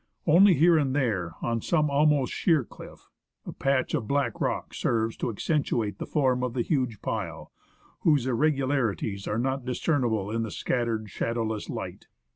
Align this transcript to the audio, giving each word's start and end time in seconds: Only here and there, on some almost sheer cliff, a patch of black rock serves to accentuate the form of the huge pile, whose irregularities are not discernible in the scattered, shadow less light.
Only 0.25 0.55
here 0.55 0.79
and 0.79 0.95
there, 0.95 1.33
on 1.43 1.61
some 1.61 1.91
almost 1.91 2.33
sheer 2.33 2.63
cliff, 2.63 3.07
a 3.45 3.53
patch 3.53 3.93
of 3.93 4.07
black 4.07 4.41
rock 4.41 4.73
serves 4.73 5.15
to 5.17 5.29
accentuate 5.29 5.99
the 5.99 6.07
form 6.07 6.43
of 6.43 6.55
the 6.55 6.63
huge 6.63 7.03
pile, 7.03 7.51
whose 7.99 8.25
irregularities 8.25 9.27
are 9.27 9.37
not 9.37 9.63
discernible 9.63 10.31
in 10.31 10.41
the 10.41 10.49
scattered, 10.49 11.11
shadow 11.11 11.43
less 11.43 11.69
light. 11.69 12.07